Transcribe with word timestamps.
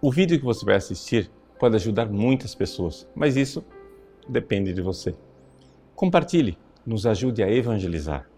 O 0.00 0.12
vídeo 0.12 0.38
que 0.38 0.44
você 0.44 0.64
vai 0.64 0.76
assistir 0.76 1.30
pode 1.58 1.74
ajudar 1.76 2.06
muitas 2.06 2.54
pessoas, 2.54 3.08
mas 3.14 3.34
isso 3.34 3.64
depende 4.28 4.74
de 4.74 4.82
você. 4.82 5.14
Compartilhe, 5.94 6.58
nos 6.84 7.06
ajude 7.06 7.42
a 7.42 7.50
evangelizar. 7.50 8.28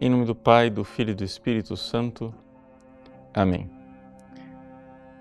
Em 0.00 0.08
nome 0.08 0.26
do 0.26 0.34
Pai, 0.34 0.70
do 0.70 0.84
Filho 0.84 1.10
e 1.10 1.14
do 1.14 1.24
Espírito 1.24 1.76
Santo. 1.76 2.32
Amém. 3.34 3.70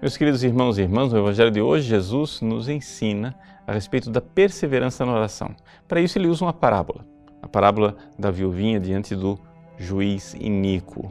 Meus 0.02 0.18
queridos 0.18 0.44
irmãos 0.44 0.78
e 0.78 0.82
irmãs, 0.82 1.12
no 1.14 1.20
Evangelho 1.20 1.52
de 1.52 1.62
hoje, 1.62 1.88
Jesus 1.88 2.42
nos 2.42 2.68
ensina 2.68 3.36
a 3.68 3.74
respeito 3.74 4.10
da 4.10 4.20
perseverança 4.20 5.06
na 5.06 5.14
oração. 5.14 5.56
Para 5.88 6.02
isso, 6.02 6.18
ele 6.18 6.28
usa 6.28 6.46
uma 6.46 6.54
parábola, 6.54 7.06
parábola 7.52 7.96
da 8.18 8.32
viuvinha 8.32 8.80
diante 8.80 9.16
do 9.16 9.40
juiz 9.78 10.34
iníquo. 10.34 11.06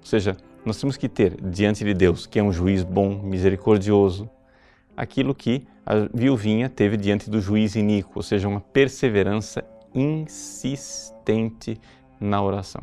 Ou 0.00 0.06
seja, 0.06 0.36
nós 0.64 0.80
temos 0.80 0.96
que 0.96 1.08
ter 1.08 1.40
diante 1.40 1.84
de 1.84 1.92
Deus, 1.92 2.26
que 2.26 2.38
é 2.38 2.42
um 2.42 2.52
juiz 2.52 2.82
bom, 2.82 3.20
misericordioso, 3.22 4.28
aquilo 4.96 5.34
que 5.34 5.66
a 5.84 6.08
viuvinha 6.12 6.68
teve 6.68 6.96
diante 6.96 7.28
do 7.28 7.40
juiz 7.40 7.74
iníquo, 7.74 8.12
ou 8.16 8.22
seja, 8.22 8.48
uma 8.48 8.60
perseverança 8.60 9.62
insistente 9.94 11.78
na 12.18 12.42
oração. 12.42 12.82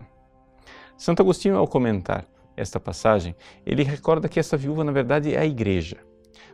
Santo 0.98 1.22
Agostinho, 1.22 1.58
ao 1.58 1.68
comentar 1.68 2.26
esta 2.56 2.80
passagem, 2.80 3.36
ele 3.66 3.84
recorda 3.84 4.30
que 4.30 4.40
essa 4.40 4.56
viúva, 4.56 4.84
na 4.84 4.92
verdade, 4.92 5.34
é 5.34 5.40
a 5.40 5.46
igreja. 5.46 5.98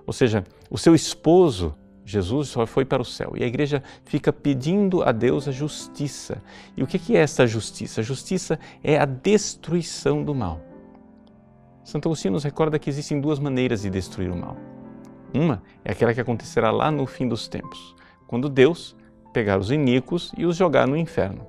Ou 0.05 0.13
seja, 0.13 0.43
o 0.69 0.77
seu 0.77 0.95
esposo, 0.95 1.75
Jesus, 2.07 2.47
só 2.47 2.65
foi 2.65 2.85
para 2.85 3.01
o 3.01 3.05
céu. 3.05 3.33
E 3.35 3.43
a 3.43 3.47
igreja 3.47 3.83
fica 4.05 4.31
pedindo 4.31 5.03
a 5.03 5.11
Deus 5.11 5.45
a 5.45 5.51
justiça. 5.51 6.41
E 6.77 6.81
o 6.81 6.87
que 6.87 7.17
é 7.17 7.19
essa 7.19 7.45
justiça? 7.45 7.99
A 7.99 8.03
justiça 8.03 8.57
é 8.81 8.97
a 8.97 9.03
destruição 9.03 10.23
do 10.23 10.33
mal. 10.33 10.61
Santo 11.83 12.07
Agostinho 12.07 12.35
nos 12.35 12.45
recorda 12.45 12.79
que 12.79 12.89
existem 12.89 13.19
duas 13.19 13.39
maneiras 13.39 13.81
de 13.81 13.89
destruir 13.89 14.31
o 14.31 14.37
mal. 14.37 14.55
Uma 15.33 15.61
é 15.83 15.91
aquela 15.91 16.13
que 16.13 16.21
acontecerá 16.21 16.71
lá 16.71 16.89
no 16.89 17.05
fim 17.05 17.27
dos 17.27 17.49
tempos, 17.49 17.93
quando 18.25 18.47
Deus 18.47 18.95
pegar 19.33 19.59
os 19.59 19.69
iníquos 19.69 20.31
e 20.37 20.45
os 20.45 20.55
jogar 20.55 20.87
no 20.87 20.95
inferno. 20.95 21.45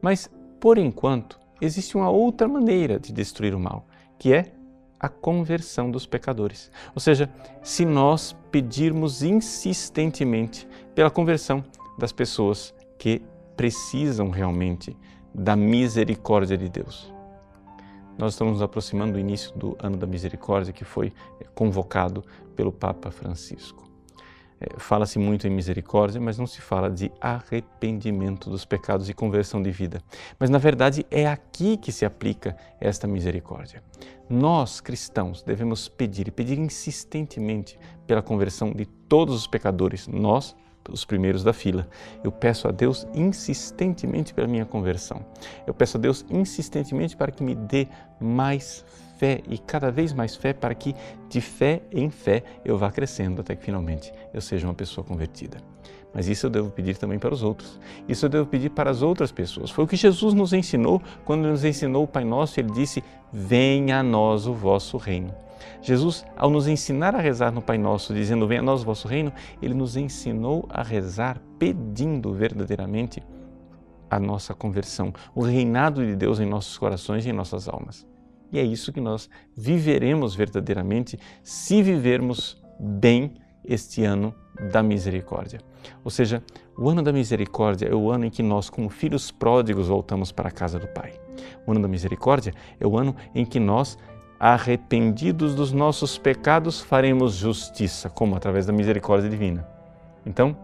Mas, 0.00 0.30
por 0.58 0.78
enquanto, 0.78 1.38
existe 1.60 1.98
uma 1.98 2.08
outra 2.08 2.48
maneira 2.48 2.98
de 2.98 3.12
destruir 3.12 3.54
o 3.54 3.60
mal, 3.60 3.86
que 4.18 4.32
é 4.32 4.54
a 4.98 5.08
conversão 5.08 5.90
dos 5.90 6.06
pecadores. 6.06 6.70
Ou 6.94 7.00
seja, 7.00 7.30
se 7.62 7.84
nós 7.84 8.34
pedirmos 8.50 9.22
insistentemente 9.22 10.66
pela 10.94 11.10
conversão 11.10 11.64
das 11.98 12.12
pessoas 12.12 12.74
que 12.98 13.22
precisam 13.56 14.30
realmente 14.30 14.96
da 15.34 15.56
misericórdia 15.56 16.56
de 16.56 16.68
Deus. 16.68 17.12
Nós 18.18 18.32
estamos 18.32 18.54
nos 18.54 18.62
aproximando 18.62 19.12
do 19.12 19.18
início 19.18 19.56
do 19.56 19.76
ano 19.78 19.96
da 19.96 20.06
misericórdia 20.06 20.72
que 20.72 20.84
foi 20.84 21.12
convocado 21.54 22.24
pelo 22.54 22.72
Papa 22.72 23.10
Francisco. 23.10 23.85
É, 24.58 24.78
fala-se 24.78 25.18
muito 25.18 25.46
em 25.46 25.50
misericórdia, 25.50 26.20
mas 26.20 26.38
não 26.38 26.46
se 26.46 26.60
fala 26.60 26.90
de 26.90 27.12
arrependimento 27.20 28.48
dos 28.48 28.64
pecados 28.64 29.08
e 29.08 29.14
conversão 29.14 29.62
de 29.62 29.70
vida. 29.70 30.00
Mas 30.38 30.48
na 30.48 30.58
verdade 30.58 31.04
é 31.10 31.26
aqui 31.26 31.76
que 31.76 31.92
se 31.92 32.04
aplica 32.04 32.56
esta 32.80 33.06
misericórdia. 33.06 33.82
Nós, 34.28 34.80
cristãos, 34.80 35.42
devemos 35.42 35.88
pedir 35.88 36.28
e 36.28 36.30
pedir 36.30 36.58
insistentemente 36.58 37.78
pela 38.06 38.22
conversão 38.22 38.72
de 38.72 38.86
todos 38.86 39.34
os 39.36 39.46
pecadores, 39.46 40.08
nós, 40.08 40.56
os 40.90 41.04
primeiros 41.04 41.44
da 41.44 41.52
fila. 41.52 41.86
Eu 42.24 42.32
peço 42.32 42.66
a 42.66 42.70
Deus 42.70 43.06
insistentemente 43.14 44.32
pela 44.32 44.46
minha 44.46 44.64
conversão. 44.64 45.24
Eu 45.66 45.74
peço 45.74 45.96
a 45.96 46.00
Deus 46.00 46.24
insistentemente 46.30 47.16
para 47.16 47.30
que 47.30 47.42
me 47.42 47.54
dê 47.54 47.88
mais 48.20 48.84
fé 49.18 49.40
e 49.48 49.58
cada 49.58 49.90
vez 49.90 50.12
mais 50.12 50.36
fé 50.36 50.52
para 50.52 50.74
que 50.74 50.94
de 51.28 51.40
fé 51.40 51.82
em 51.90 52.10
fé 52.10 52.42
eu 52.64 52.76
vá 52.76 52.90
crescendo 52.90 53.40
até 53.40 53.54
que 53.56 53.64
finalmente 53.64 54.12
eu 54.32 54.40
seja 54.40 54.66
uma 54.66 54.74
pessoa 54.74 55.04
convertida. 55.04 55.58
Mas 56.16 56.28
isso 56.28 56.46
eu 56.46 56.50
devo 56.50 56.70
pedir 56.70 56.96
também 56.96 57.18
para 57.18 57.34
os 57.34 57.42
outros. 57.42 57.78
Isso 58.08 58.24
eu 58.24 58.30
devo 58.30 58.46
pedir 58.46 58.70
para 58.70 58.90
as 58.90 59.02
outras 59.02 59.30
pessoas. 59.30 59.70
Foi 59.70 59.84
o 59.84 59.86
que 59.86 59.96
Jesus 59.96 60.32
nos 60.32 60.54
ensinou 60.54 61.02
quando 61.26 61.46
nos 61.46 61.62
ensinou 61.62 62.04
o 62.04 62.08
Pai 62.08 62.24
Nosso. 62.24 62.58
Ele 62.58 62.70
disse: 62.70 63.04
Venha 63.30 63.98
a 63.98 64.02
nós 64.02 64.46
o 64.46 64.54
vosso 64.54 64.96
reino. 64.96 65.34
Jesus, 65.82 66.24
ao 66.34 66.48
nos 66.48 66.66
ensinar 66.68 67.14
a 67.14 67.20
rezar 67.20 67.52
no 67.52 67.60
Pai 67.60 67.76
Nosso, 67.76 68.14
dizendo 68.14 68.46
Venha 68.46 68.60
a 68.60 68.64
nós 68.64 68.80
o 68.80 68.86
vosso 68.86 69.06
reino, 69.06 69.30
ele 69.60 69.74
nos 69.74 69.94
ensinou 69.94 70.66
a 70.70 70.82
rezar 70.82 71.38
pedindo 71.58 72.32
verdadeiramente 72.32 73.22
a 74.10 74.18
nossa 74.18 74.54
conversão, 74.54 75.12
o 75.34 75.42
reinado 75.42 76.04
de 76.04 76.16
Deus 76.16 76.40
em 76.40 76.46
nossos 76.46 76.78
corações 76.78 77.26
e 77.26 77.30
em 77.30 77.32
nossas 77.32 77.68
almas. 77.68 78.06
E 78.52 78.58
é 78.58 78.62
isso 78.62 78.92
que 78.92 79.00
nós 79.00 79.28
viveremos 79.56 80.34
verdadeiramente 80.34 81.18
se 81.42 81.82
vivermos 81.82 82.62
bem 82.78 83.34
este 83.64 84.04
ano 84.04 84.34
da 84.72 84.82
misericórdia. 84.82 85.60
Ou 86.04 86.10
seja, 86.10 86.42
o 86.76 86.88
ano 86.88 87.02
da 87.02 87.12
misericórdia 87.12 87.88
é 87.88 87.94
o 87.94 88.10
ano 88.10 88.26
em 88.26 88.30
que 88.30 88.42
nós, 88.42 88.70
como 88.70 88.88
filhos 88.88 89.30
pródigos, 89.30 89.88
voltamos 89.88 90.32
para 90.32 90.48
a 90.48 90.52
casa 90.52 90.78
do 90.78 90.86
Pai. 90.88 91.12
O 91.66 91.72
ano 91.72 91.80
da 91.80 91.88
misericórdia 91.88 92.52
é 92.78 92.86
o 92.86 92.96
ano 92.96 93.14
em 93.34 93.44
que 93.44 93.60
nós, 93.60 93.98
arrependidos 94.38 95.54
dos 95.54 95.72
nossos 95.72 96.18
pecados, 96.18 96.80
faremos 96.80 97.34
justiça, 97.34 98.08
como 98.08 98.36
através 98.36 98.66
da 98.66 98.72
misericórdia 98.72 99.28
divina. 99.28 99.66
Então, 100.24 100.56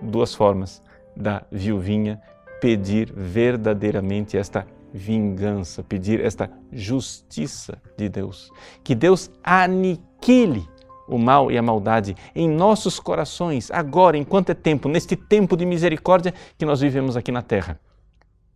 duas 0.00 0.34
formas 0.34 0.82
da 1.16 1.42
viuvinha 1.50 2.20
pedir 2.60 3.12
verdadeiramente 3.12 4.36
esta 4.36 4.66
vingança, 4.92 5.82
pedir 5.82 6.20
esta 6.20 6.50
justiça 6.72 7.80
de 7.96 8.08
Deus. 8.08 8.50
Que 8.82 8.94
Deus 8.94 9.30
aniquile 9.42 10.68
o 11.08 11.18
mal 11.18 11.50
e 11.50 11.56
a 11.56 11.62
maldade 11.62 12.14
em 12.34 12.48
nossos 12.48 13.00
corações, 13.00 13.70
agora, 13.70 14.16
enquanto 14.16 14.50
é 14.50 14.54
tempo, 14.54 14.88
neste 14.88 15.16
tempo 15.16 15.56
de 15.56 15.64
misericórdia 15.64 16.34
que 16.56 16.66
nós 16.66 16.80
vivemos 16.80 17.16
aqui 17.16 17.32
na 17.32 17.42
terra. 17.42 17.80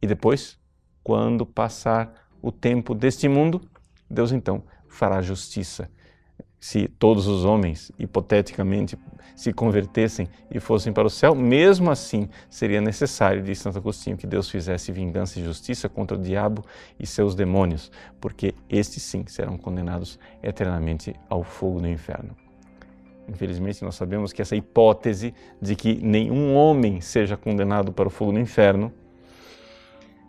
E 0.00 0.06
depois, 0.06 0.58
quando 1.02 1.46
passar 1.46 2.12
o 2.42 2.52
tempo 2.52 2.94
deste 2.94 3.28
mundo, 3.28 3.60
Deus 4.10 4.32
então 4.32 4.62
fará 4.88 5.22
justiça 5.22 5.88
se 6.62 6.86
todos 6.86 7.26
os 7.26 7.44
homens, 7.44 7.90
hipoteticamente, 7.98 8.96
se 9.34 9.52
convertessem 9.52 10.28
e 10.48 10.60
fossem 10.60 10.92
para 10.92 11.08
o 11.08 11.10
céu, 11.10 11.34
mesmo 11.34 11.90
assim 11.90 12.28
seria 12.48 12.80
necessário, 12.80 13.42
diz 13.42 13.58
Santo 13.58 13.78
Agostinho, 13.78 14.16
que 14.16 14.28
Deus 14.28 14.48
fizesse 14.48 14.92
vingança 14.92 15.40
e 15.40 15.44
justiça 15.44 15.88
contra 15.88 16.16
o 16.16 16.20
diabo 16.20 16.64
e 17.00 17.04
seus 17.04 17.34
demônios, 17.34 17.90
porque 18.20 18.54
estes 18.70 19.02
sim 19.02 19.24
serão 19.26 19.58
condenados 19.58 20.20
eternamente 20.40 21.12
ao 21.28 21.42
fogo 21.42 21.80
do 21.80 21.88
inferno. 21.88 22.36
Infelizmente, 23.28 23.82
nós 23.82 23.96
sabemos 23.96 24.32
que 24.32 24.40
essa 24.40 24.54
hipótese 24.54 25.34
de 25.60 25.74
que 25.74 26.00
nenhum 26.00 26.54
homem 26.54 27.00
seja 27.00 27.36
condenado 27.36 27.92
para 27.92 28.06
o 28.06 28.10
fogo 28.10 28.30
do 28.30 28.38
inferno 28.38 28.92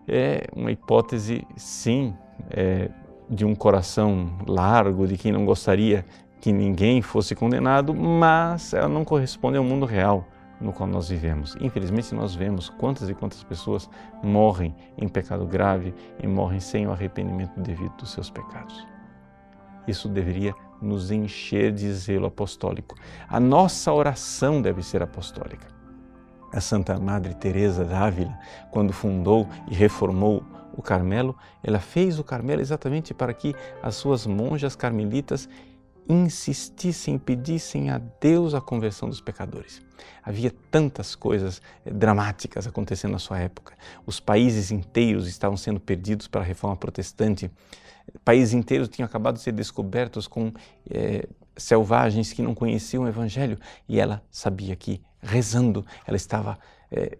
é 0.08 0.48
uma 0.52 0.72
hipótese, 0.72 1.46
sim, 1.56 2.12
é, 2.50 2.90
de 3.34 3.44
um 3.44 3.56
coração 3.56 4.30
largo, 4.48 5.08
de 5.08 5.18
quem 5.18 5.32
não 5.32 5.46
gostaria 5.46 6.06
que 6.40 6.52
ninguém 6.52 7.02
fosse 7.02 7.36
condenado, 7.36 7.94
mas 7.94 8.74
ela 8.74 8.90
não 8.90 9.04
corresponde 9.04 9.58
ao 9.58 9.64
mundo 9.64 9.86
real 9.86 10.28
no 10.60 10.72
qual 10.72 10.88
nós 10.88 11.10
vivemos. 11.10 11.56
Infelizmente, 11.60 12.14
nós 12.14 12.36
vemos 12.36 12.70
quantas 12.70 13.10
e 13.10 13.14
quantas 13.14 13.44
pessoas 13.44 13.90
morrem 14.24 14.76
em 14.98 15.08
pecado 15.08 15.46
grave 15.46 15.94
e 16.22 16.28
morrem 16.28 16.60
sem 16.60 16.88
o 16.88 16.92
arrependimento 16.92 17.60
devido 17.60 17.94
dos 17.98 18.12
seus 18.12 18.30
pecados. 18.30 18.86
Isso 19.88 20.08
deveria 20.08 20.54
nos 20.82 21.12
encher 21.12 21.72
de 21.72 21.92
zelo 21.92 22.28
apostólico. 22.28 22.96
A 23.28 23.40
nossa 23.40 23.92
oração 23.92 24.62
deve 24.62 24.82
ser 24.82 25.02
apostólica. 25.02 25.68
A 26.54 26.62
Santa 26.62 27.00
Madre 27.00 27.34
Teresa 27.34 27.84
d'Ávila, 27.84 28.38
quando 28.72 28.94
fundou 28.94 29.48
e 29.70 29.74
reformou 29.74 30.44
o 30.74 30.82
Carmelo, 30.82 31.36
ela 31.64 31.80
fez 31.80 32.20
o 32.20 32.24
Carmelo 32.24 32.62
exatamente 32.62 33.14
para 33.14 33.34
que 33.34 33.56
as 33.82 33.96
suas 33.96 34.26
monjas 34.26 34.76
carmelitas 34.76 35.48
insistissem, 36.08 37.18
pedissem 37.18 37.90
a 37.90 37.98
Deus 38.20 38.54
a 38.54 38.62
conversão 38.62 39.08
dos 39.08 39.22
pecadores. 39.22 39.82
Havia 40.22 40.52
tantas 40.70 41.16
coisas 41.16 41.62
eh, 41.86 41.92
dramáticas 41.92 42.68
acontecendo 42.68 43.12
na 43.14 43.20
sua 43.20 43.40
época. 43.40 43.76
Os 44.06 44.20
países 44.20 44.72
inteiros 44.72 45.28
estavam 45.28 45.56
sendo 45.56 45.80
perdidos 45.80 46.28
para 46.28 46.42
a 46.42 46.44
reforma 46.44 46.76
protestante. 46.76 47.50
Países 48.26 48.54
inteiros 48.54 48.90
tinham 48.90 49.06
acabado 49.06 49.36
de 49.36 49.42
ser 49.42 49.54
descobertos 49.54 50.28
com 50.28 50.52
é, 50.90 51.26
selvagens 51.56 52.34
que 52.34 52.42
não 52.42 52.54
conheciam 52.54 53.04
o 53.04 53.08
Evangelho 53.08 53.58
e 53.88 54.00
ela 54.00 54.22
sabia 54.30 54.76
que, 54.76 55.02
rezando, 55.22 55.86
ela 56.06 56.18
estava 56.18 56.60
é, 56.92 57.18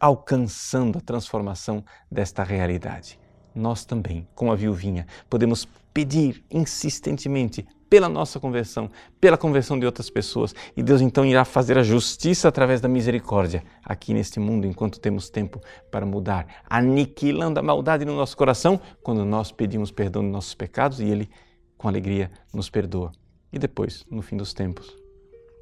alcançando 0.00 0.98
a 0.98 1.00
transformação 1.00 1.84
desta 2.10 2.42
realidade. 2.42 3.18
nós 3.54 3.86
também, 3.86 4.28
como 4.34 4.52
a 4.52 4.54
viuvinha, 4.54 5.06
podemos 5.30 5.66
pedir 5.94 6.44
insistentemente 6.50 7.66
pela 7.88 8.08
nossa 8.08 8.38
conversão, 8.38 8.90
pela 9.20 9.38
conversão 9.38 9.78
de 9.78 9.86
outras 9.86 10.10
pessoas, 10.10 10.54
e 10.76 10.82
Deus 10.82 11.00
então 11.00 11.24
irá 11.24 11.44
fazer 11.44 11.78
a 11.78 11.82
justiça 11.82 12.48
através 12.48 12.80
da 12.80 12.88
misericórdia 12.88 13.64
aqui 13.82 14.12
neste 14.12 14.38
mundo, 14.38 14.66
enquanto 14.66 15.00
temos 15.00 15.30
tempo 15.30 15.60
para 15.90 16.04
mudar, 16.04 16.46
aniquilando 16.68 17.58
a 17.58 17.62
maldade 17.62 18.04
no 18.04 18.14
nosso 18.14 18.36
coração 18.36 18.78
quando 19.02 19.24
nós 19.24 19.50
pedimos 19.50 19.90
perdão 19.90 20.22
de 20.22 20.28
nossos 20.28 20.54
pecados 20.54 21.00
e 21.00 21.04
Ele, 21.04 21.30
com 21.78 21.88
alegria, 21.88 22.30
nos 22.52 22.68
perdoa. 22.68 23.12
E 23.52 23.58
depois, 23.58 24.04
no 24.10 24.20
fim 24.20 24.36
dos 24.36 24.52
tempos, 24.52 24.94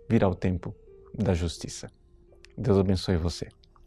virá 0.09 0.29
o 0.29 0.35
tempo 0.35 0.75
da 1.17 1.35
justiça. 1.35 1.91
Deus 2.57 2.79
abençoe 2.79 3.17
você. 3.17 3.49